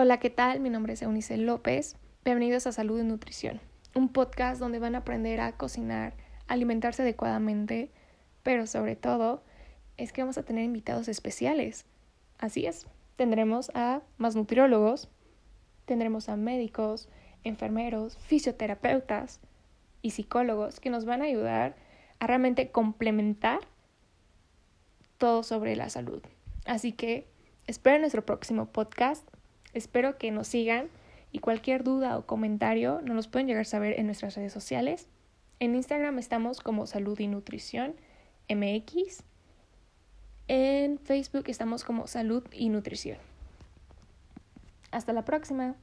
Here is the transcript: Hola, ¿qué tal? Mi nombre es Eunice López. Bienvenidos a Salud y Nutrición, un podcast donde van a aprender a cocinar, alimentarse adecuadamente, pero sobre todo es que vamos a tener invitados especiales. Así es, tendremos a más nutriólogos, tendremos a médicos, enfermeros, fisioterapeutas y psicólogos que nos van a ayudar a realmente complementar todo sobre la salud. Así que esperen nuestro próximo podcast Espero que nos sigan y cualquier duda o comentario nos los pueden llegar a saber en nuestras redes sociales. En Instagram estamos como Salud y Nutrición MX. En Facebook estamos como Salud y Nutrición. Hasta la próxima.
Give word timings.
Hola, 0.00 0.20
¿qué 0.20 0.30
tal? 0.30 0.60
Mi 0.60 0.70
nombre 0.70 0.92
es 0.92 1.02
Eunice 1.02 1.36
López. 1.36 1.96
Bienvenidos 2.24 2.68
a 2.68 2.72
Salud 2.72 3.00
y 3.00 3.02
Nutrición, 3.02 3.60
un 3.96 4.10
podcast 4.12 4.60
donde 4.60 4.78
van 4.78 4.94
a 4.94 4.98
aprender 4.98 5.40
a 5.40 5.56
cocinar, 5.56 6.14
alimentarse 6.46 7.02
adecuadamente, 7.02 7.90
pero 8.44 8.68
sobre 8.68 8.94
todo 8.94 9.42
es 9.96 10.12
que 10.12 10.22
vamos 10.22 10.38
a 10.38 10.44
tener 10.44 10.62
invitados 10.62 11.08
especiales. 11.08 11.84
Así 12.38 12.64
es, 12.64 12.86
tendremos 13.16 13.72
a 13.74 14.02
más 14.18 14.36
nutriólogos, 14.36 15.08
tendremos 15.84 16.28
a 16.28 16.36
médicos, 16.36 17.08
enfermeros, 17.42 18.18
fisioterapeutas 18.18 19.40
y 20.00 20.12
psicólogos 20.12 20.78
que 20.78 20.90
nos 20.90 21.06
van 21.06 21.22
a 21.22 21.24
ayudar 21.24 21.74
a 22.20 22.28
realmente 22.28 22.70
complementar 22.70 23.58
todo 25.16 25.42
sobre 25.42 25.74
la 25.74 25.90
salud. 25.90 26.22
Así 26.66 26.92
que 26.92 27.26
esperen 27.66 28.02
nuestro 28.02 28.24
próximo 28.24 28.66
podcast 28.66 29.28
Espero 29.74 30.18
que 30.18 30.30
nos 30.30 30.48
sigan 30.48 30.88
y 31.32 31.40
cualquier 31.40 31.84
duda 31.84 32.16
o 32.16 32.26
comentario 32.26 33.00
nos 33.02 33.16
los 33.16 33.28
pueden 33.28 33.46
llegar 33.46 33.62
a 33.62 33.64
saber 33.64 33.98
en 33.98 34.06
nuestras 34.06 34.34
redes 34.34 34.52
sociales. 34.52 35.08
En 35.60 35.74
Instagram 35.74 36.18
estamos 36.18 36.60
como 36.60 36.86
Salud 36.86 37.18
y 37.18 37.26
Nutrición 37.26 37.94
MX. 38.48 39.22
En 40.46 40.98
Facebook 40.98 41.44
estamos 41.48 41.84
como 41.84 42.06
Salud 42.06 42.44
y 42.52 42.70
Nutrición. 42.70 43.18
Hasta 44.90 45.12
la 45.12 45.24
próxima. 45.24 45.74